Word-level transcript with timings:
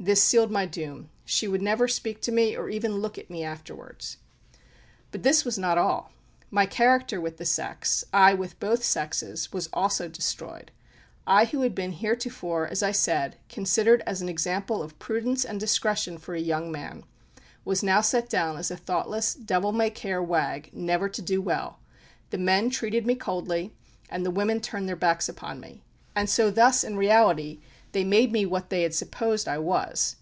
This 0.00 0.22
sealed 0.22 0.52
my 0.52 0.64
doom. 0.64 1.08
She 1.24 1.48
would 1.48 1.60
never 1.60 1.88
speak 1.88 2.20
to 2.20 2.30
me, 2.30 2.54
or 2.54 2.70
even 2.70 2.98
look 2.98 3.18
at 3.18 3.28
me 3.30 3.42
afterwards. 3.42 4.18
But 5.10 5.24
this 5.24 5.44
was 5.44 5.58
not 5.58 5.76
all. 5.76 6.12
My 6.52 6.66
character 6.66 7.20
with 7.20 7.38
the 7.38 7.44
sex 7.44 8.04
ay, 8.12 8.32
with 8.32 8.60
both 8.60 8.84
sexes 8.84 9.52
was 9.52 9.68
also 9.72 10.06
destroyed. 10.06 10.70
I 11.26 11.46
who 11.46 11.62
had 11.62 11.74
been 11.74 11.90
heretofore, 11.90 12.68
as 12.68 12.80
I 12.80 12.92
said, 12.92 13.38
considered 13.48 14.04
as 14.06 14.22
an 14.22 14.28
example 14.28 14.84
of 14.84 14.96
prudence 15.00 15.44
and 15.44 15.58
discretion 15.58 16.16
for 16.16 16.36
a 16.36 16.40
young 16.40 16.70
man, 16.70 17.02
was 17.64 17.82
now 17.82 18.00
set 18.00 18.30
down 18.30 18.56
as 18.56 18.70
a 18.70 18.76
thoughtless, 18.76 19.34
devil 19.34 19.72
may 19.72 19.90
care 19.90 20.22
wag, 20.22 20.70
never 20.72 21.08
to 21.08 21.20
do 21.20 21.42
well: 21.42 21.80
the 22.30 22.38
men 22.38 22.70
treated 22.70 23.04
me 23.04 23.16
coldly, 23.16 23.74
and 24.08 24.24
the 24.24 24.30
women 24.30 24.60
turned 24.60 24.88
their 24.88 24.94
backs 24.94 25.28
upon 25.28 25.58
me; 25.58 25.82
and 26.14 26.30
so 26.30 26.52
thus 26.52 26.84
in 26.84 26.96
reality 26.96 27.58
they 27.92 28.04
made 28.04 28.30
me 28.30 28.44
what 28.44 28.68
they 28.68 28.82
had 28.82 28.92
supposed 28.94 29.48
I 29.48 29.56
was. 29.56 30.16